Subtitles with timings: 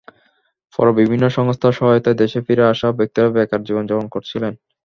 [0.73, 4.53] পরে বিভিন্ন সংস্থার সহায়তায় দেশে ফিরে আসা ব্যক্তিরা বেকার জীবনযাপন করছিলেন।